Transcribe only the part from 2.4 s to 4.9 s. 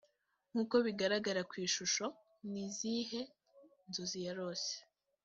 ni izihe nzozi yarose‽